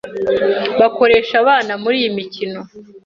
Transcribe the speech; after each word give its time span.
bakorehsa 0.79 1.33
abana 1.43 1.71
muri 1.83 1.95
iyi 2.01 2.11
mikino 2.17 2.59